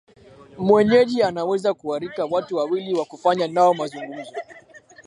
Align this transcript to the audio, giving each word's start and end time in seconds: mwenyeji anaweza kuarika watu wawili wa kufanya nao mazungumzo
mwenyeji 0.57 1.23
anaweza 1.23 1.73
kuarika 1.73 2.25
watu 2.25 2.55
wawili 2.55 2.93
wa 2.93 3.05
kufanya 3.05 3.47
nao 3.47 3.73
mazungumzo 3.73 4.33